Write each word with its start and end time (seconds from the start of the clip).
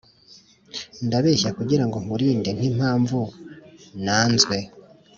ndabeshya 1.05 1.49
kugirango 1.57 1.97
nkurinde 2.03 2.49
nkimpamvu 2.57 3.19
nanzwe, 4.05 4.57